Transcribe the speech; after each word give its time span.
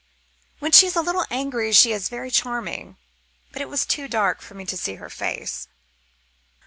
When 0.57 0.71
she 0.71 0.87
is 0.87 0.95
a 0.95 1.01
little 1.03 1.27
angry 1.29 1.71
she 1.73 1.91
is 1.91 2.09
very 2.09 2.31
charming, 2.31 2.97
but 3.51 3.61
it 3.61 3.69
was 3.69 3.85
too 3.85 4.07
dark 4.07 4.41
for 4.41 4.55
me 4.55 4.65
to 4.65 4.75
see 4.75 4.95
her 4.95 5.11
face. 5.11 5.67